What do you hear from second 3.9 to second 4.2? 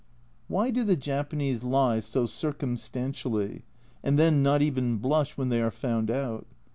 and